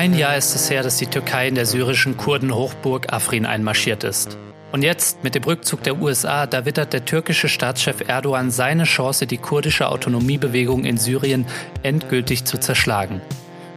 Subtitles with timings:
[0.00, 4.38] Ein Jahr ist es her, dass die Türkei in der syrischen Kurdenhochburg Afrin einmarschiert ist.
[4.72, 9.26] Und jetzt, mit dem Rückzug der USA, da wittert der türkische Staatschef Erdogan seine Chance,
[9.26, 11.44] die kurdische Autonomiebewegung in Syrien
[11.82, 13.20] endgültig zu zerschlagen.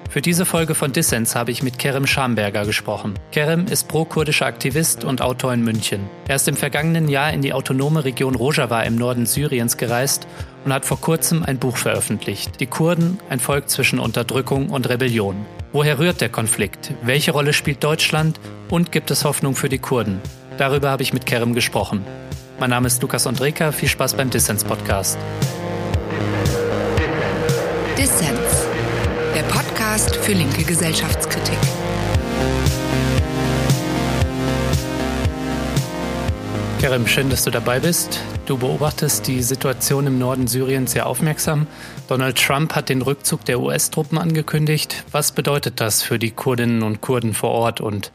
[0.09, 3.15] Für diese Folge von Dissens habe ich mit Kerem Schamberger gesprochen.
[3.33, 6.09] Kerem ist pro-kurdischer Aktivist und Autor in München.
[6.29, 10.25] Er ist im vergangenen Jahr in die autonome Region Rojava im Norden Syriens gereist
[10.63, 12.61] und hat vor kurzem ein Buch veröffentlicht.
[12.61, 15.45] Die Kurden, ein Volk zwischen Unterdrückung und Rebellion.
[15.73, 16.93] Woher rührt der Konflikt?
[17.01, 18.39] Welche Rolle spielt Deutschland?
[18.69, 20.21] Und gibt es Hoffnung für die Kurden?
[20.59, 22.05] Darüber habe ich mit Kerem gesprochen.
[22.59, 23.71] Mein Name ist Lukas Andreka.
[23.71, 25.17] Viel Spaß beim Dissens Podcast.
[27.97, 28.67] Dissens
[29.49, 31.57] Podcast für linke Gesellschaftskritik.
[36.83, 38.19] Kerem, schön, dass du dabei bist.
[38.45, 41.65] Du beobachtest die Situation im Norden Syriens sehr aufmerksam.
[42.09, 45.05] Donald Trump hat den Rückzug der US-Truppen angekündigt.
[45.09, 48.11] Was bedeutet das für die Kurdinnen und Kurden vor Ort und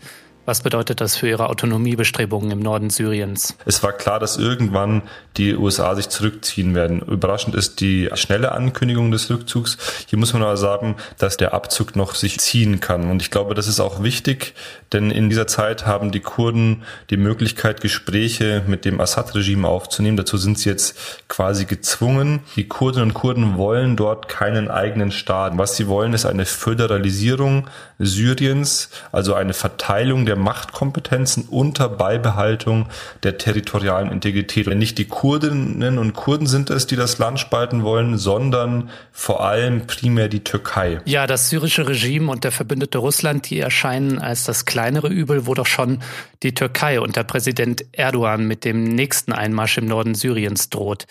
[0.48, 3.54] was bedeutet das für Ihre Autonomiebestrebungen im Norden Syriens?
[3.66, 5.02] Es war klar, dass irgendwann
[5.36, 7.02] die USA sich zurückziehen werden.
[7.02, 9.76] Überraschend ist die schnelle Ankündigung des Rückzugs.
[10.06, 13.10] Hier muss man aber sagen, dass der Abzug noch sich ziehen kann.
[13.10, 14.54] Und ich glaube, das ist auch wichtig,
[14.94, 20.16] denn in dieser Zeit haben die Kurden die Möglichkeit, Gespräche mit dem Assad-Regime aufzunehmen.
[20.16, 20.96] Dazu sind sie jetzt
[21.28, 22.40] quasi gezwungen.
[22.56, 25.58] Die Kurdinnen und Kurden wollen dort keinen eigenen Staat.
[25.58, 27.68] Was sie wollen, ist eine Föderalisierung
[27.98, 32.86] Syriens, also eine Verteilung der Machtkompetenzen unter Beibehaltung
[33.22, 34.66] der territorialen Integrität.
[34.68, 39.44] Und nicht die Kurdinnen und Kurden sind es, die das Land spalten wollen, sondern vor
[39.44, 41.00] allem primär die Türkei.
[41.04, 45.54] Ja, das syrische Regime und der verbündete Russland, die erscheinen als das kleinere Übel, wo
[45.54, 46.00] doch schon
[46.42, 51.06] die Türkei unter Präsident Erdogan mit dem nächsten Einmarsch im Norden Syriens droht.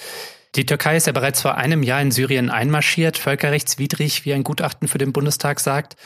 [0.55, 4.88] Die Türkei ist ja bereits vor einem Jahr in Syrien einmarschiert, völkerrechtswidrig, wie ein Gutachten
[4.88, 5.98] für den Bundestag sagt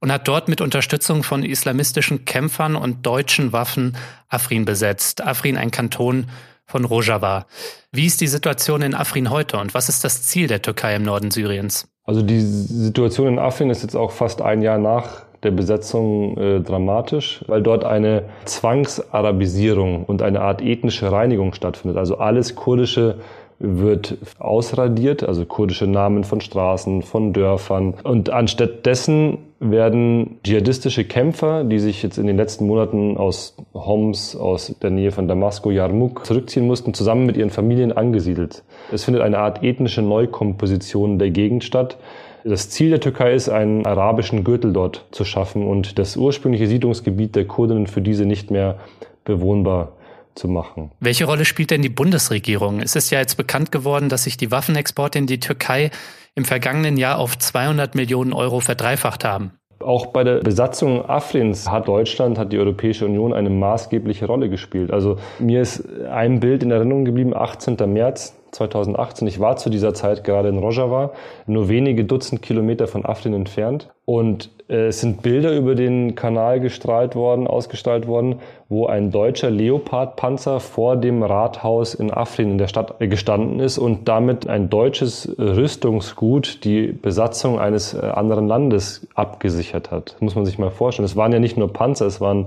[0.00, 3.96] und hat dort mit Unterstützung von islamistischen Kämpfern und deutschen Waffen
[4.28, 5.22] Afrin besetzt.
[5.22, 6.26] Afrin ein Kanton
[6.66, 7.46] von Rojava.
[7.92, 11.02] Wie ist die Situation in Afrin heute und was ist das Ziel der Türkei im
[11.02, 11.88] Norden Syriens?
[12.04, 16.60] Also die Situation in Afrin ist jetzt auch fast ein Jahr nach der Besetzung äh,
[16.60, 21.98] dramatisch, weil dort eine Zwangsarabisierung und eine Art ethnische Reinigung stattfindet.
[21.98, 23.16] Also alles kurdische
[23.58, 27.94] wird ausradiert, also kurdische Namen von Straßen, von Dörfern.
[28.02, 34.34] Und anstatt dessen werden dschihadistische Kämpfer, die sich jetzt in den letzten Monaten aus Homs,
[34.34, 38.64] aus der Nähe von Damasco, Yarmouk zurückziehen mussten, zusammen mit ihren Familien angesiedelt.
[38.90, 41.98] Es findet eine Art ethnische Neukomposition der Gegend statt.
[42.42, 47.36] Das Ziel der Türkei ist, einen arabischen Gürtel dort zu schaffen und das ursprüngliche Siedlungsgebiet
[47.36, 48.78] der Kurdinnen für diese nicht mehr
[49.24, 49.92] bewohnbar
[50.34, 50.90] zu machen.
[51.00, 52.80] Welche Rolle spielt denn die Bundesregierung?
[52.80, 55.90] Es ist ja jetzt bekannt geworden, dass sich die Waffenexporte in die Türkei
[56.34, 59.52] im vergangenen Jahr auf 200 Millionen Euro verdreifacht haben.
[59.80, 64.92] Auch bei der Besatzung Afrins hat Deutschland, hat die Europäische Union eine maßgebliche Rolle gespielt.
[64.92, 67.76] Also mir ist ein Bild in Erinnerung geblieben, 18.
[67.90, 69.26] März 2018.
[69.26, 71.12] Ich war zu dieser Zeit gerade in Rojava,
[71.46, 73.88] nur wenige Dutzend Kilometer von Afrin entfernt.
[74.04, 78.40] Und äh, es sind Bilder über den Kanal gestrahlt worden, ausgestrahlt worden,
[78.70, 84.08] wo ein deutscher Leopardpanzer vor dem Rathaus in Afrin in der Stadt gestanden ist und
[84.08, 90.12] damit ein deutsches Rüstungsgut die Besatzung eines äh, anderen Landes abgesichert hat.
[90.12, 91.04] Das muss man sich mal vorstellen.
[91.04, 92.46] Es waren ja nicht nur Panzer, es waren,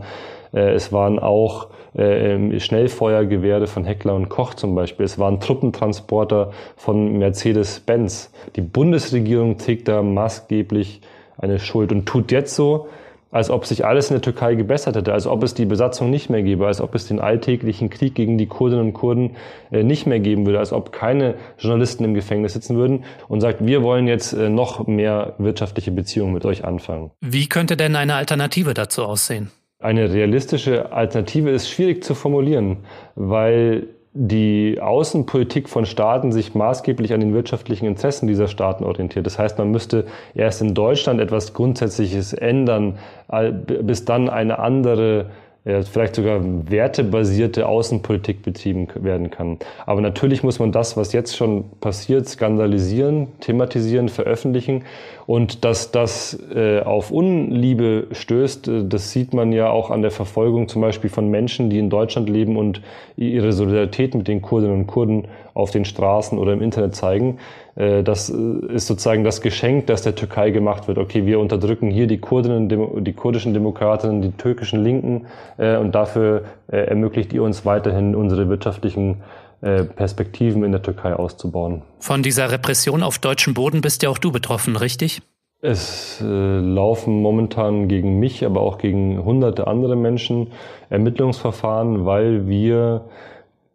[0.53, 5.05] äh, es waren auch äh, Schnellfeuergewehre von Heckler und Koch zum Beispiel.
[5.05, 8.31] Es waren Truppentransporter von Mercedes-Benz.
[8.55, 11.01] Die Bundesregierung trägt da maßgeblich
[11.37, 12.87] eine Schuld und tut jetzt so,
[13.33, 16.29] als ob sich alles in der Türkei gebessert hätte, als ob es die Besatzung nicht
[16.29, 19.35] mehr gäbe, als ob es den alltäglichen Krieg gegen die Kurdinnen und Kurden
[19.71, 23.65] äh, nicht mehr geben würde, als ob keine Journalisten im Gefängnis sitzen würden und sagt,
[23.65, 27.09] wir wollen jetzt äh, noch mehr wirtschaftliche Beziehungen mit euch anfangen.
[27.21, 29.49] Wie könnte denn eine Alternative dazu aussehen?
[29.79, 32.77] Eine realistische Alternative ist schwierig zu formulieren,
[33.15, 39.25] weil die Außenpolitik von Staaten sich maßgeblich an den wirtschaftlichen Interessen dieser Staaten orientiert.
[39.25, 42.99] Das heißt, man müsste erst in Deutschland etwas Grundsätzliches ändern,
[43.81, 45.31] bis dann eine andere
[45.65, 49.59] ja, vielleicht sogar wertebasierte Außenpolitik betrieben werden kann.
[49.85, 54.83] Aber natürlich muss man das, was jetzt schon passiert, skandalisieren, thematisieren, veröffentlichen.
[55.25, 60.11] Und dass das äh, auf Unliebe stößt, äh, das sieht man ja auch an der
[60.11, 62.81] Verfolgung zum Beispiel von Menschen, die in Deutschland leben und
[63.15, 67.37] ihre Solidarität mit den Kurdinnen und Kurden auf den Straßen oder im Internet zeigen.
[67.75, 70.97] Äh, das äh, ist sozusagen das Geschenk, das der Türkei gemacht wird.
[70.97, 72.69] Okay, wir unterdrücken hier die Kurdinnen,
[73.03, 75.25] die kurdischen Demokratinnen, die türkischen Linken
[75.57, 79.21] äh, und dafür ermöglicht ihr uns weiterhin unsere wirtschaftlichen
[79.61, 81.83] Perspektiven in der Türkei auszubauen.
[81.99, 85.21] Von dieser Repression auf deutschem Boden bist ja auch du betroffen, richtig?
[85.65, 90.47] Es äh, laufen momentan gegen mich, aber auch gegen hunderte andere Menschen
[90.89, 93.05] Ermittlungsverfahren, weil wir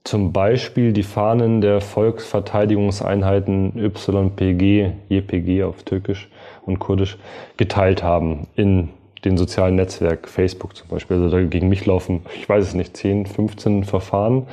[0.05, 6.29] zum Beispiel die Fahnen der Volksverteidigungseinheiten YPG, JPG auf Türkisch
[6.65, 7.19] und Kurdisch
[7.56, 8.91] geteilt haben in
[9.25, 11.17] den sozialen Netzwerk, Facebook zum Beispiel.
[11.17, 14.47] Also da gegen mich laufen, ich weiß es nicht, 10, 15 Verfahren.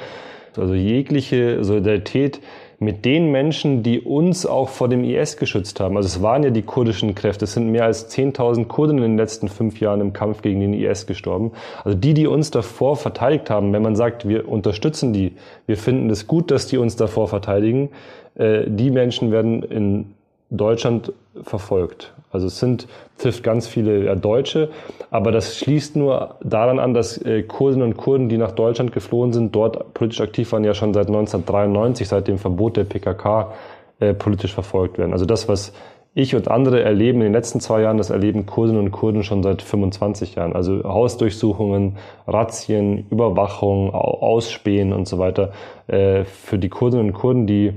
[0.58, 2.42] Also jegliche Solidarität
[2.86, 5.98] mit den Menschen, die uns auch vor dem IS geschützt haben.
[5.98, 7.44] Also es waren ja die kurdischen Kräfte.
[7.44, 10.74] Es sind mehr als 10.000 Kurden in den letzten fünf Jahren im Kampf gegen den
[10.74, 11.52] IS gestorben.
[11.84, 15.34] Also die, die uns davor verteidigt haben, wenn man sagt, wir unterstützen die,
[15.66, 17.90] wir finden es gut, dass die uns davor verteidigen,
[18.36, 20.15] äh, die Menschen werden in
[20.58, 21.14] Deutschland
[21.44, 22.14] verfolgt.
[22.32, 22.88] Also es sind,
[23.18, 24.70] trifft ganz viele Deutsche,
[25.10, 29.32] aber das schließt nur daran an, dass äh, Kurdinnen und Kurden, die nach Deutschland geflohen
[29.32, 33.54] sind, dort politisch aktiv waren, ja schon seit 1993, seit dem Verbot der PKK,
[34.00, 35.14] äh, politisch verfolgt werden.
[35.14, 35.72] Also das, was
[36.18, 39.44] ich und andere erleben in den letzten zwei Jahren, das erleben Kurdinnen und Kurden schon
[39.44, 40.54] seit 25 Jahren.
[40.54, 45.52] Also Hausdurchsuchungen, Razzien, Überwachung, Ausspähen und so weiter.
[45.88, 47.74] Äh, für die Kurdinnen und Kurden, die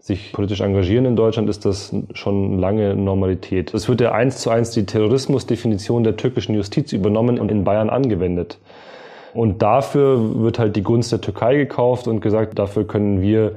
[0.00, 3.74] sich politisch engagieren in Deutschland, ist das schon lange Normalität.
[3.74, 7.90] Es wird ja eins zu eins die Terrorismusdefinition der türkischen Justiz übernommen und in Bayern
[7.90, 8.58] angewendet.
[9.34, 13.52] Und dafür wird halt die Gunst der Türkei gekauft und gesagt, dafür können wir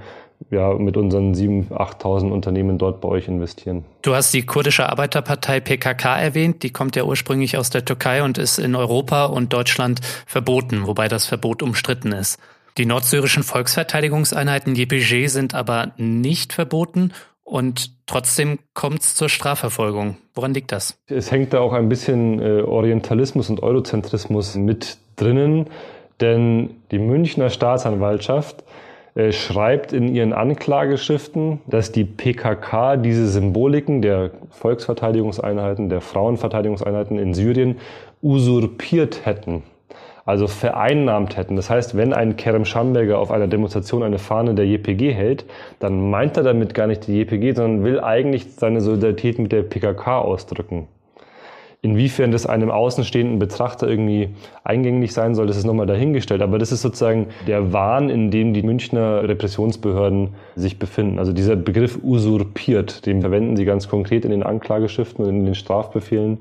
[0.52, 3.86] ja, mit unseren 7.000, 8.000 Unternehmen dort bei euch investieren.
[4.02, 6.64] Du hast die kurdische Arbeiterpartei PKK erwähnt.
[6.64, 11.08] Die kommt ja ursprünglich aus der Türkei und ist in Europa und Deutschland verboten, wobei
[11.08, 12.40] das Verbot umstritten ist.
[12.78, 17.12] Die nordsyrischen Volksverteidigungseinheiten JPG sind aber nicht verboten
[17.44, 20.18] und trotzdem kommt es zur Strafverfolgung.
[20.34, 20.98] Woran liegt das?
[21.08, 25.68] Es hängt da auch ein bisschen äh, Orientalismus und Eurozentrismus mit drinnen,
[26.20, 28.64] denn die Münchner Staatsanwaltschaft
[29.14, 37.36] äh, schreibt in ihren Anklageschriften, dass die PKK diese Symboliken der Volksverteidigungseinheiten, der Frauenverteidigungseinheiten in
[37.36, 37.78] Syrien
[38.24, 39.62] usurpiert hätten
[40.26, 41.56] also vereinnahmt hätten.
[41.56, 45.46] Das heißt, wenn ein Kerem Schamberger auf einer Demonstration eine Fahne der JPG hält,
[45.80, 49.64] dann meint er damit gar nicht die JPG, sondern will eigentlich seine Solidarität mit der
[49.64, 50.88] PKK ausdrücken.
[51.86, 54.30] Inwiefern das einem außenstehenden Betrachter irgendwie
[54.64, 56.42] eingänglich sein soll, das ist nochmal dahingestellt.
[56.42, 61.20] Aber das ist sozusagen der Wahn, in dem die Münchner Repressionsbehörden sich befinden.
[61.20, 65.56] Also dieser Begriff usurpiert, den verwenden sie ganz konkret in den Anklageschriften und in den
[65.56, 66.38] Strafbefehlen.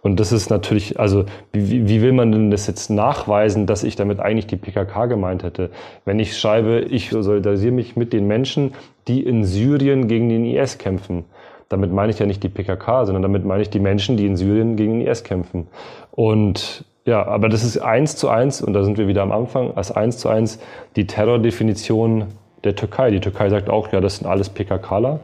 [0.00, 3.94] Und das ist natürlich, also wie, wie will man denn das jetzt nachweisen, dass ich
[3.94, 5.68] damit eigentlich die PKK gemeint hätte?
[6.06, 8.72] Wenn ich schreibe, ich solidarisiere mich mit den Menschen,
[9.06, 11.26] die in Syrien gegen den IS kämpfen
[11.68, 14.36] damit meine ich ja nicht die PKK, sondern damit meine ich die Menschen, die in
[14.36, 15.66] Syrien gegen den IS kämpfen.
[16.10, 19.72] Und ja, aber das ist eins zu eins, und da sind wir wieder am Anfang,
[19.74, 20.58] als eins zu eins
[20.96, 22.26] die Terrordefinition
[22.64, 23.10] der Türkei.
[23.10, 25.20] Die Türkei sagt auch, ja, das sind alles PKKler.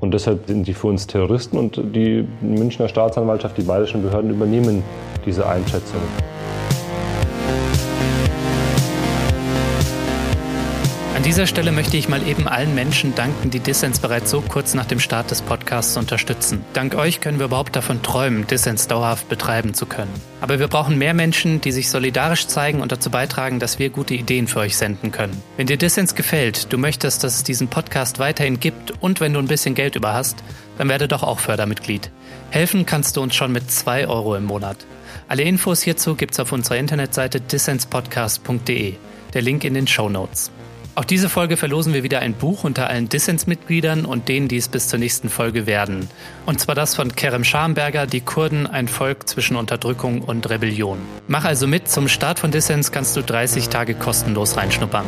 [0.00, 4.82] Und deshalb sind die für uns Terroristen und die Münchner Staatsanwaltschaft, die bayerischen Behörden übernehmen
[5.24, 6.00] diese Einschätzung.
[11.24, 14.84] Dieser Stelle möchte ich mal eben allen Menschen danken, die Dissens bereits so kurz nach
[14.84, 16.62] dem Start des Podcasts unterstützen.
[16.74, 20.12] Dank euch können wir überhaupt davon träumen, Dissens dauerhaft betreiben zu können.
[20.42, 24.12] Aber wir brauchen mehr Menschen, die sich solidarisch zeigen und dazu beitragen, dass wir gute
[24.12, 25.42] Ideen für euch senden können.
[25.56, 29.38] Wenn dir Dissens gefällt, du möchtest, dass es diesen Podcast weiterhin gibt und wenn du
[29.38, 30.44] ein bisschen Geld über hast,
[30.76, 32.10] dann werde doch auch Fördermitglied.
[32.50, 34.84] Helfen kannst du uns schon mit 2 Euro im Monat.
[35.28, 38.94] Alle Infos hierzu gibt's auf unserer Internetseite dissenspodcast.de.
[39.32, 40.50] Der Link in den Show Notes.
[40.96, 44.68] Auch diese Folge verlosen wir wieder ein Buch unter allen Dissens-Mitgliedern und denen, die es
[44.68, 46.08] bis zur nächsten Folge werden.
[46.46, 50.98] Und zwar das von Kerem Schamberger, Die Kurden, ein Volk zwischen Unterdrückung und Rebellion.
[51.26, 55.06] Mach also mit, zum Start von Dissens kannst du 30 Tage kostenlos reinschnuppern.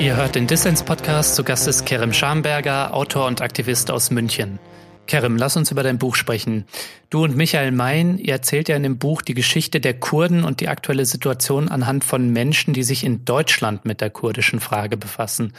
[0.00, 4.58] Ihr hört den Dissens-Podcast, zu Gast ist Kerem Schamberger, Autor und Aktivist aus München.
[5.06, 6.64] Kerem, lass uns über dein Buch sprechen.
[7.10, 10.60] Du und Michael Mein, ihr erzählt ja in dem Buch die Geschichte der Kurden und
[10.60, 15.52] die aktuelle Situation anhand von Menschen, die sich in Deutschland mit der kurdischen Frage befassen.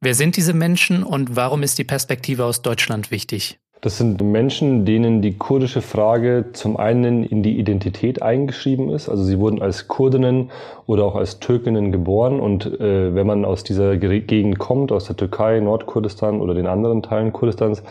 [0.00, 3.58] Wer sind diese Menschen und warum ist die Perspektive aus Deutschland wichtig?
[3.82, 9.08] Das sind Menschen, denen die kurdische Frage zum einen in die Identität eingeschrieben ist.
[9.08, 10.50] Also sie wurden als Kurdinnen
[10.86, 12.40] oder auch als Türkinnen geboren.
[12.40, 17.02] Und äh, wenn man aus dieser Gegend kommt, aus der Türkei, Nordkurdistan oder den anderen
[17.02, 17.82] Teilen Kurdistans,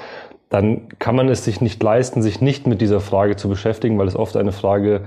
[0.49, 4.07] dann kann man es sich nicht leisten, sich nicht mit dieser Frage zu beschäftigen, weil
[4.07, 5.01] es oft eine Frage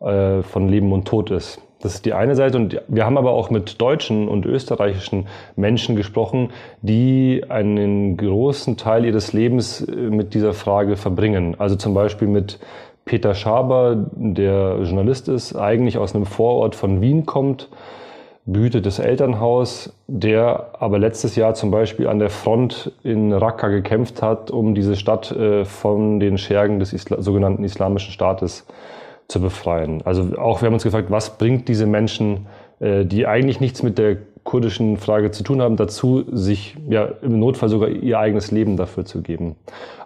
[0.00, 1.60] äh, von Leben und Tod ist.
[1.80, 2.56] Das ist die eine Seite.
[2.56, 6.50] Und wir haben aber auch mit deutschen und österreichischen Menschen gesprochen,
[6.82, 11.54] die einen großen Teil ihres Lebens äh, mit dieser Frage verbringen.
[11.58, 12.58] Also zum Beispiel mit
[13.04, 17.68] Peter Schaber, der Journalist ist, eigentlich aus einem Vorort von Wien kommt,
[18.52, 24.50] behütetes Elternhaus, der aber letztes Jahr zum Beispiel an der Front in Raqqa gekämpft hat,
[24.50, 28.66] um diese Stadt äh, von den Schergen des Isla sogenannten Islamischen Staates
[29.28, 30.00] zu befreien.
[30.04, 32.46] Also auch wir haben uns gefragt, was bringt diese Menschen,
[32.80, 37.38] äh, die eigentlich nichts mit der kurdischen Frage zu tun haben, dazu, sich ja im
[37.38, 39.56] Notfall sogar ihr eigenes Leben dafür zu geben.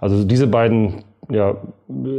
[0.00, 1.58] Also diese beiden ja,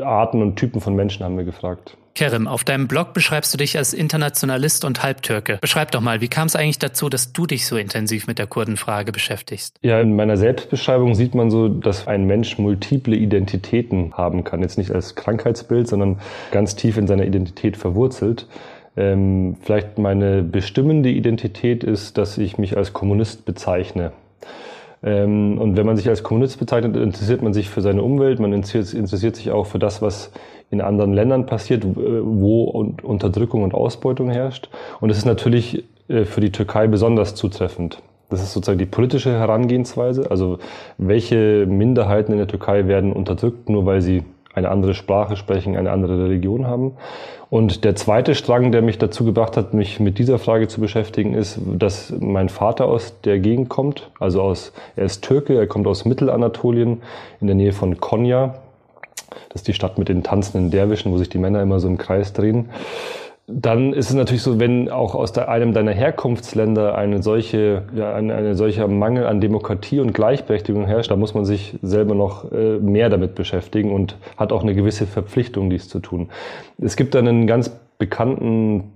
[0.02, 1.98] Arten und Typen von Menschen haben wir gefragt.
[2.16, 5.58] Kerim, auf deinem Blog beschreibst du dich als Internationalist und Halbtürke.
[5.62, 8.48] Beschreib doch mal, wie kam es eigentlich dazu, dass du dich so intensiv mit der
[8.48, 9.78] Kurdenfrage beschäftigst?
[9.82, 14.62] Ja, in meiner Selbstbeschreibung sieht man so, dass ein Mensch multiple Identitäten haben kann.
[14.62, 16.20] Jetzt nicht als Krankheitsbild, sondern
[16.52, 18.48] ganz tief in seiner Identität verwurzelt.
[18.96, 24.12] Ähm, vielleicht meine bestimmende Identität ist, dass ich mich als Kommunist bezeichne.
[25.04, 28.54] Ähm, und wenn man sich als Kommunist bezeichnet, interessiert man sich für seine Umwelt, man
[28.54, 30.32] interessiert, interessiert sich auch für das, was
[30.74, 34.70] in anderen Ländern passiert, wo Unterdrückung und Ausbeutung herrscht.
[35.00, 38.02] Und es ist natürlich äh, für die Türkei besonders zutreffend.
[38.30, 40.32] Das ist sozusagen die politische Herangehensweise.
[40.32, 40.58] Also
[40.98, 44.24] welche Minderheiten in der Türkei werden unterdrückt, nur weil sie
[44.56, 46.94] eine andere Sprache sprechen, eine andere Religion haben.
[47.52, 51.36] Und der zweite Strang, der mich dazu gebracht hat, mich mit dieser Frage zu beschäftigen,
[51.36, 54.10] ist, dass mein Vater aus der Gegend kommt.
[54.20, 57.04] Also aus, er ist Türke, er kommt aus Mittelanatolien
[57.42, 58.56] in der Nähe von Konya.
[59.50, 61.98] Das ist die Stadt mit den tanzenden Derwischen, wo sich die Männer immer so im
[61.98, 62.70] Kreis drehen.
[63.46, 68.32] Dann ist es natürlich so, wenn auch aus einem deiner Herkunftsländer eine solche, ja, ein,
[68.32, 72.80] eine solcher Mangel an Demokratie und Gleichberechtigung herrscht, da muss man sich selber noch äh,
[72.80, 76.30] mehr damit beschäftigen und hat auch eine gewisse Verpflichtung, dies zu tun.
[76.78, 78.92] Es gibt dann einen ganz bekannten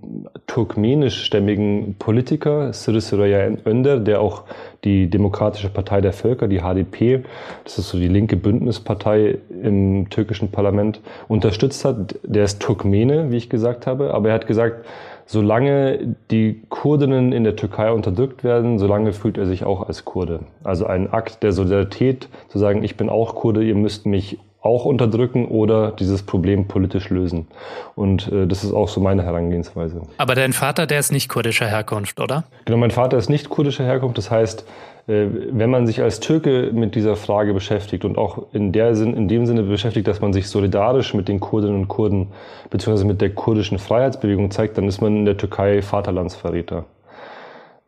[0.46, 4.42] turkmenischstämmigen Politiker, Sırrı Süreyya Önder, der auch
[4.84, 7.24] die Demokratische Partei der Völker, die HDP,
[7.64, 12.16] das ist so die linke Bündnispartei im türkischen Parlament, unterstützt hat.
[12.22, 14.84] Der ist Turkmene, wie ich gesagt habe, aber er hat gesagt,
[15.26, 20.40] solange die Kurdinnen in der Türkei unterdrückt werden, solange fühlt er sich auch als Kurde.
[20.64, 24.84] Also ein Akt der Solidarität, zu sagen, ich bin auch Kurde, ihr müsst mich auch
[24.84, 27.46] unterdrücken oder dieses Problem politisch lösen.
[27.94, 30.02] Und äh, das ist auch so meine Herangehensweise.
[30.18, 32.44] Aber dein Vater, der ist nicht kurdischer Herkunft, oder?
[32.64, 34.18] Genau, mein Vater ist nicht kurdischer Herkunft.
[34.18, 34.66] Das heißt,
[35.06, 39.14] äh, wenn man sich als Türke mit dieser Frage beschäftigt und auch in, der Sinn,
[39.14, 42.28] in dem Sinne beschäftigt, dass man sich solidarisch mit den Kurdinnen und Kurden
[42.70, 46.84] beziehungsweise mit der kurdischen Freiheitsbewegung zeigt, dann ist man in der Türkei Vaterlandsverräter.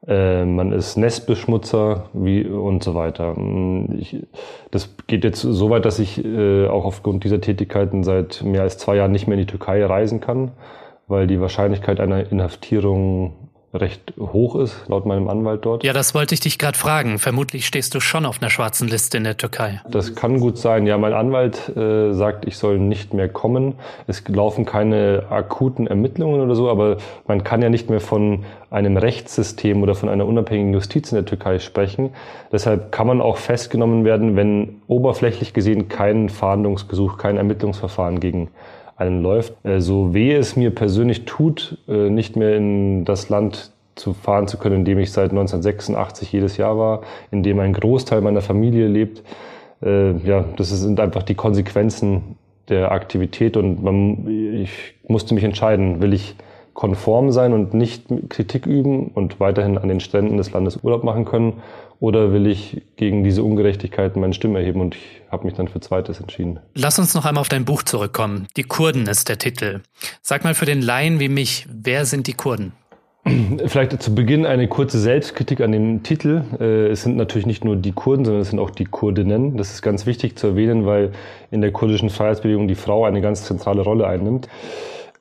[0.07, 3.37] Äh, man ist Nestbeschmutzer wie, und so weiter.
[3.99, 4.16] Ich,
[4.71, 8.78] das geht jetzt so weit, dass ich äh, auch aufgrund dieser Tätigkeiten seit mehr als
[8.78, 10.52] zwei Jahren nicht mehr in die Türkei reisen kann,
[11.07, 15.85] weil die Wahrscheinlichkeit einer Inhaftierung recht hoch ist, laut meinem Anwalt dort.
[15.85, 17.21] Ja, das wollte ich dich gerade fragen.
[17.21, 19.81] Vermutlich stehst du schon auf einer schwarzen Liste in der Türkei.
[19.89, 20.87] Das kann gut sein.
[20.87, 23.75] Ja, mein Anwalt äh, sagt, ich soll nicht mehr kommen.
[24.09, 26.97] Es laufen keine akuten Ermittlungen oder so, aber
[27.29, 31.25] man kann ja nicht mehr von einem Rechtssystem oder von einer unabhängigen Justiz in der
[31.25, 32.11] Türkei sprechen.
[32.50, 38.49] Deshalb kann man auch festgenommen werden, wenn oberflächlich gesehen kein Fahndungsgesuch, kein Ermittlungsverfahren gegen
[39.00, 39.54] einen läuft.
[39.64, 44.49] Äh, so weh es mir persönlich tut, äh, nicht mehr in das Land zu fahren
[44.49, 48.40] zu können, in dem ich seit 1986 jedes Jahr war, in dem ein Großteil meiner
[48.40, 49.23] Familie lebt.
[49.83, 52.37] Äh, ja, das sind einfach die Konsequenzen
[52.69, 54.28] der Aktivität und man,
[54.62, 56.37] ich musste mich entscheiden, will ich
[56.75, 61.25] konform sein und nicht Kritik üben und weiterhin an den Stränden des Landes Urlaub machen
[61.25, 61.62] können
[62.00, 64.81] oder will ich gegen diese Ungerechtigkeiten meine Stimme erheben?
[64.81, 66.59] Und ich habe mich dann für Zweites entschieden.
[66.75, 68.49] Lass uns noch einmal auf dein Buch zurückkommen.
[68.57, 69.83] Die Kurden ist der Titel.
[70.23, 72.73] Sag mal für den Laien wie mich, wer sind die Kurden?
[73.67, 76.43] Vielleicht zu Beginn eine kurze Selbstkritik an dem Titel.
[76.59, 79.59] Äh, es sind natürlich nicht nur die Kurden, sondern es sind auch die Kurdinnen.
[79.59, 81.12] Das ist ganz wichtig zu erwähnen, weil
[81.50, 84.49] in der kurdischen Freiheitsbewegung die Frau eine ganz zentrale Rolle einnimmt.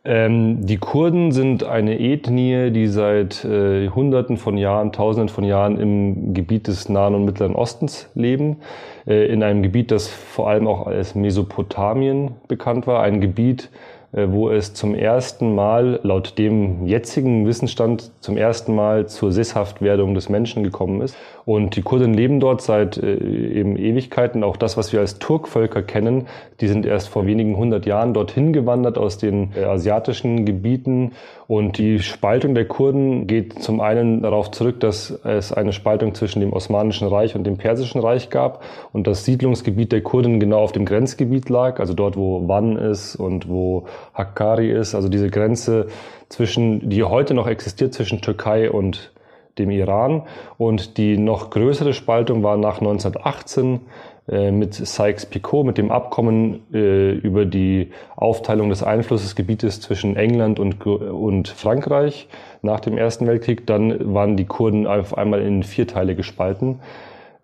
[0.06, 5.78] Ähm, die Kurden sind eine Ethnie, die seit äh, Hunderten von Jahren, Tausenden von Jahren
[5.78, 8.58] im Gebiet des Nahen und Mittleren Ostens leben.
[9.06, 13.04] Äh, in einem Gebiet, das vor allem auch als Mesopotamien bekannt war.
[13.04, 13.70] Ein Gebiet,
[14.14, 20.14] äh, wo es zum ersten Mal, laut dem jetzigen Wissensstand, zum ersten Mal zur Sesshaftwerdung
[20.14, 21.18] des Menschen gekommen ist.
[21.50, 24.44] Und die Kurden leben dort seit äh, eben Ewigkeiten.
[24.44, 26.28] Auch das, was wir als Turkvölker kennen,
[26.62, 31.14] die sind erst vor wenigen hundert Jahren dorthin gewandert aus den äh, asiatischen Gebieten.
[31.48, 36.40] Und die Spaltung der Kurden geht zum einen darauf zurück, dass es eine Spaltung zwischen
[36.40, 38.62] dem Osmanischen Reich und dem Persischen Reich gab
[38.94, 43.16] und das Siedlungsgebiet der Kurden genau auf dem Grenzgebiet lag, also dort, wo Van ist
[43.16, 45.88] und wo Hakkari ist, also diese Grenze
[46.30, 49.12] zwischen, die heute noch existiert zwischen Türkei und
[49.60, 50.24] dem Iran.
[50.58, 53.82] Und die noch größere Spaltung war nach 1918
[54.30, 60.86] äh, mit Sykes-Picot, mit dem Abkommen äh, über die Aufteilung des Einflussesgebietes zwischen England und,
[60.86, 62.28] und Frankreich
[62.62, 63.66] nach dem Ersten Weltkrieg.
[63.66, 66.80] Dann waren die Kurden auf einmal in vier Teile gespalten,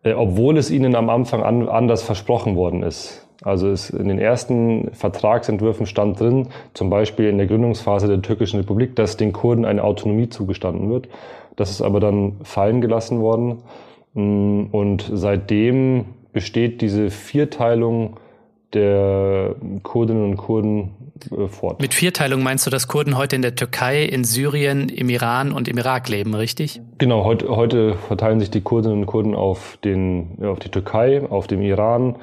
[0.04, 3.26] äh, obwohl es ihnen am Anfang an, anders versprochen worden ist.
[3.42, 8.96] Also in den ersten Vertragsentwürfen stand drin, zum Beispiel in der Gründungsphase der türkischen Republik,
[8.96, 11.10] dass den Kurden eine Autonomie zugestanden wird.
[11.56, 13.64] Das ist aber dann fallen gelassen worden.
[14.14, 18.18] Mm, und seitdem besteht diese Vierteilung
[18.74, 20.92] der Kurdinnen und Kurden
[21.32, 21.82] äh, fort.
[21.82, 25.68] Mit Vierteilung meinst du, dass Kurden heute in der Türkei, in Syrien, im Iran und
[25.68, 26.82] im Irak leben, richtig?
[26.98, 31.48] Genau, heute, heute verteilen sich die Kurdinnen und Kurden auf, den, auf die Türkei, auf
[31.48, 32.18] den Iran,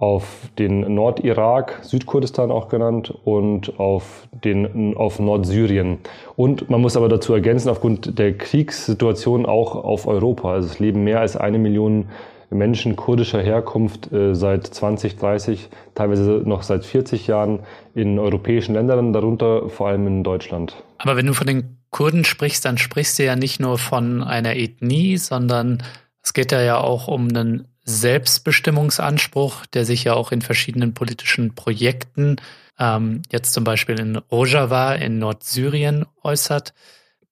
[0.00, 5.98] auf den Nordirak, Südkurdistan auch genannt, und auf, den, auf Nordsyrien.
[6.36, 10.52] Und man muss aber dazu ergänzen, aufgrund der Kriegssituation auch auf Europa.
[10.52, 12.06] Also es leben mehr als eine Million
[12.48, 17.60] Menschen kurdischer Herkunft äh, seit 20, 30, teilweise noch seit 40 Jahren
[17.94, 20.82] in europäischen Ländern, darunter vor allem in Deutschland.
[20.96, 24.56] Aber wenn du von den Kurden sprichst, dann sprichst du ja nicht nur von einer
[24.56, 25.82] Ethnie, sondern
[26.22, 32.36] es geht ja auch um einen Selbstbestimmungsanspruch, der sich ja auch in verschiedenen politischen Projekten,
[32.78, 36.72] ähm, jetzt zum Beispiel in Rojava in Nordsyrien äußert.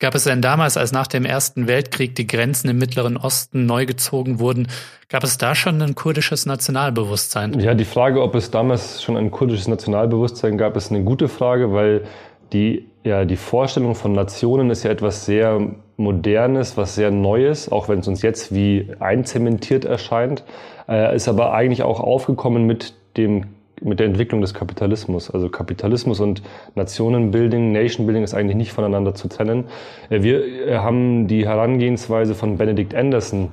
[0.00, 3.84] Gab es denn damals, als nach dem Ersten Weltkrieg die Grenzen im Mittleren Osten neu
[3.84, 4.68] gezogen wurden,
[5.08, 7.58] gab es da schon ein kurdisches Nationalbewusstsein?
[7.58, 11.72] Ja, die Frage, ob es damals schon ein kurdisches Nationalbewusstsein gab, ist eine gute Frage,
[11.72, 12.04] weil
[12.52, 17.88] die, ja, die Vorstellung von Nationen ist ja etwas sehr Modernes, was sehr Neues, auch
[17.88, 20.44] wenn es uns jetzt wie einzementiert erscheint,
[20.88, 23.44] äh, ist aber eigentlich auch aufgekommen mit dem
[23.82, 25.30] mit der Entwicklung des Kapitalismus.
[25.30, 26.42] Also Kapitalismus und
[26.74, 29.64] Nationenbuilding, Nationbuilding ist eigentlich nicht voneinander zu trennen.
[30.10, 33.50] Äh, wir äh, haben die Herangehensweise von Benedict Anderson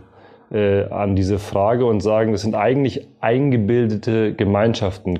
[0.52, 5.20] äh, an diese Frage und sagen, das sind eigentlich eingebildete Gemeinschaften,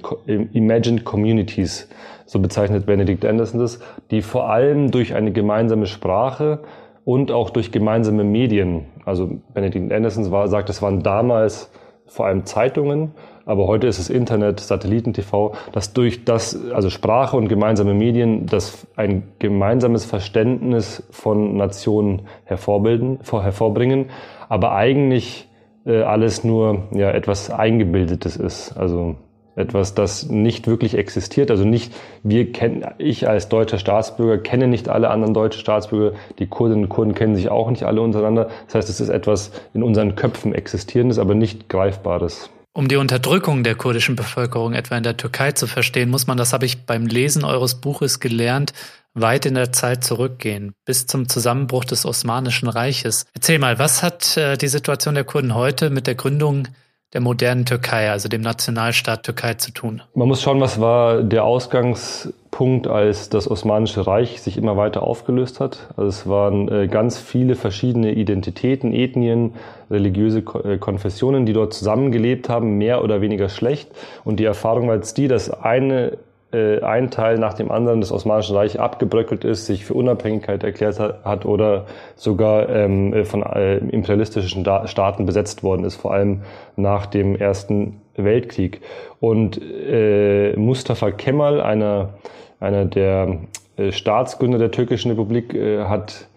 [0.54, 1.90] imagined communities,
[2.26, 3.80] so bezeichnet Benedict Anderson das,
[4.12, 6.60] die vor allem durch eine gemeinsame Sprache
[7.06, 11.72] und auch durch gemeinsame Medien, also Benedict Anderson war, sagt, es waren damals
[12.08, 13.12] vor allem Zeitungen,
[13.46, 18.88] aber heute ist es Internet, Satelliten-TV, dass durch das, also Sprache und gemeinsame Medien, das
[18.96, 24.08] ein gemeinsames Verständnis von Nationen hervorbilden, hervorbringen,
[24.50, 25.48] aber eigentlich
[25.86, 28.76] äh, alles nur ja, etwas Eingebildetes ist.
[28.78, 29.16] Also
[29.56, 31.52] etwas, das nicht wirklich existiert.
[31.52, 36.48] Also nicht, wir kennen, ich als deutscher Staatsbürger kenne nicht alle anderen deutschen Staatsbürger, die
[36.48, 38.50] Kurdinnen und Kurden kennen sich auch nicht alle untereinander.
[38.66, 42.50] Das heißt, es ist etwas in unseren Köpfen existierendes, aber nicht greifbares.
[42.74, 46.52] Um die Unterdrückung der kurdischen Bevölkerung etwa in der Türkei zu verstehen, muss man, das
[46.52, 48.74] habe ich beim Lesen eures Buches gelernt,
[49.14, 53.28] weit in der Zeit zurückgehen, bis zum Zusammenbruch des Osmanischen Reiches.
[53.34, 56.68] Erzähl mal, was hat äh, die Situation der Kurden heute mit der Gründung
[57.14, 60.02] der modernen Türkei, also dem Nationalstaat Türkei zu tun?
[60.16, 65.60] Man muss schauen, was war der Ausgangspunkt, als das Osmanische Reich sich immer weiter aufgelöst
[65.60, 65.88] hat.
[65.96, 69.54] Also es waren äh, ganz viele verschiedene Identitäten, Ethnien,
[69.90, 73.90] religiöse äh, Konfessionen, die dort zusammengelebt haben, mehr oder weniger schlecht.
[74.24, 76.18] Und die Erfahrung war jetzt die, dass eine
[76.56, 81.00] äh, ein Teil nach dem anderen des Osmanischen Reich abgebröckelt ist, sich für Unabhängigkeit erklärt
[81.00, 86.42] hat oder sogar ähm, äh, von äh, imperialistischen da Staaten besetzt worden ist, vor allem
[86.76, 88.82] nach dem Ersten Weltkrieg.
[89.20, 92.14] Und äh, Mustafa Kemal, einer,
[92.60, 93.40] einer der
[93.78, 96.28] äh, Staatsgründer der türkischen Republik, äh, hat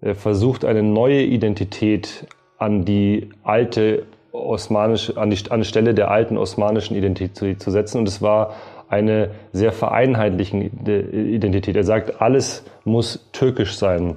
[0.00, 2.26] äh, versucht, eine neue Identität
[2.56, 7.98] an die alte osmanische, an die, an die Stelle der alten osmanischen Identität zu setzen.
[7.98, 8.54] Und es war
[8.88, 11.76] eine sehr vereinheitliche Identität.
[11.76, 14.16] Er sagt, alles muss türkisch sein.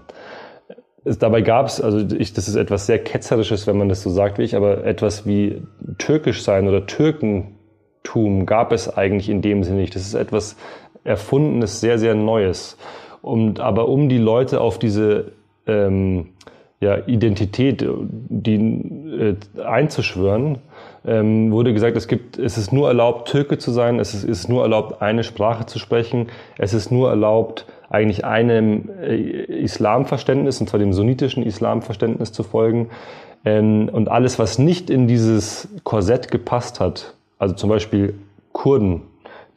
[1.04, 4.38] Dabei gab es, also ich, das ist etwas sehr ketzerisches, wenn man das so sagt
[4.38, 5.64] wie ich, aber etwas wie
[5.98, 9.96] türkisch sein oder Türkentum gab es eigentlich in dem Sinne nicht.
[9.96, 10.58] Das ist etwas
[11.04, 12.78] Erfundenes, sehr, sehr Neues.
[13.22, 15.32] Und, aber um die Leute auf diese
[15.66, 16.30] ähm,
[16.80, 20.60] ja, Identität die, äh, einzuschwören,
[21.06, 24.50] ähm, wurde gesagt, es gibt, es ist nur erlaubt, Türke zu sein, es ist, ist
[24.50, 30.70] nur erlaubt, eine Sprache zu sprechen, es ist nur erlaubt, eigentlich einem äh, Islamverständnis, und
[30.70, 32.90] zwar dem sunnitischen Islamverständnis zu folgen.
[33.44, 38.14] Ähm, und alles, was nicht in dieses Korsett gepasst hat, also zum Beispiel
[38.52, 39.02] Kurden,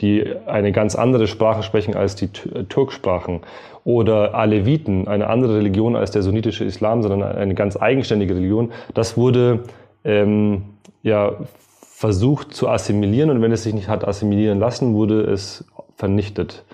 [0.00, 3.40] die eine ganz andere Sprache sprechen als die Turksprachen,
[3.84, 9.16] oder Aleviten, eine andere Religion als der sunnitische Islam, sondern eine ganz eigenständige Religion, das
[9.16, 9.64] wurde
[10.04, 10.62] ähm,
[11.04, 11.36] ja
[11.80, 15.64] versucht zu assimilieren und wenn es sich nicht hat assimilieren lassen, wurde es
[15.96, 16.64] vernichtet.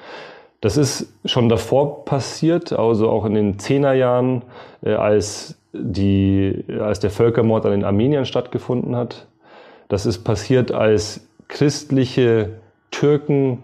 [0.63, 4.43] Das ist schon davor passiert, also auch in den Zehnerjahren,
[4.83, 9.27] äh, als, die, als der Völkermord an den Armeniern stattgefunden hat.
[9.89, 12.51] Das ist passiert, als christliche
[12.91, 13.63] Türken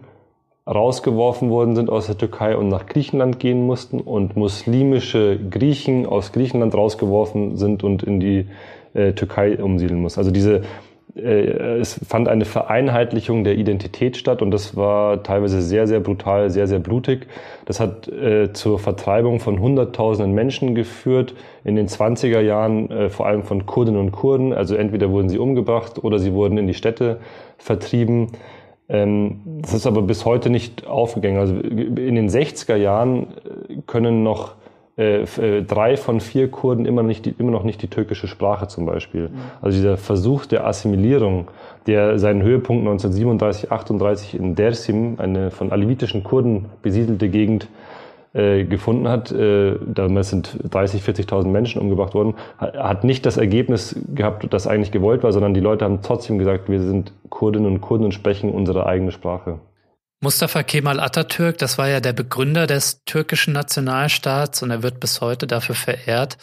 [0.66, 6.32] rausgeworfen worden sind aus der Türkei und nach Griechenland gehen mussten und muslimische Griechen aus
[6.32, 8.46] Griechenland rausgeworfen sind und in die
[8.96, 10.20] äh, Türkei umsiedeln mussten.
[10.20, 10.62] Also diese
[11.16, 16.50] äh, es fand eine Vereinheitlichung der Identität statt und das war teilweise sehr, sehr brutal,
[16.50, 17.26] sehr, sehr blutig.
[17.64, 23.26] Das hat äh, zur Vertreibung von Hunderttausenden Menschen geführt in den 20er Jahren, äh, vor
[23.26, 24.52] allem von Kurdinnen und Kurden.
[24.52, 27.18] Also entweder wurden sie umgebracht oder sie wurden in die Städte
[27.56, 28.32] vertrieben.
[28.88, 31.38] Ähm, das ist aber bis heute nicht aufgegangen.
[31.38, 33.28] Also in den 60er Jahren
[33.68, 34.54] äh, können noch
[34.98, 38.66] äh, äh, drei von vier Kurden immer, nicht die, immer noch nicht die türkische Sprache
[38.68, 39.28] zum Beispiel.
[39.28, 39.34] Mhm.
[39.60, 41.48] Also dieser Versuch der Assimilierung,
[41.86, 47.68] der seinen Höhepunkt 1937, 38 in Dersim, eine von alevitischen Kurden besiedelte Gegend,
[48.36, 53.98] äh, gefunden hat, äh, damals sind 30, 40.000 Menschen umgebracht worden, hat nicht das Ergebnis
[54.14, 57.80] gehabt, das eigentlich gewollt war, sondern die Leute haben trotzdem gesagt, wir sind Kurdinnen und
[57.80, 59.58] Kurden und sprechen unsere eigene Sprache.
[60.20, 65.20] Mustafa Kemal Atatürk, das war ja der Begründer des türkischen Nationalstaats und er wird bis
[65.20, 66.38] heute dafür verehrt.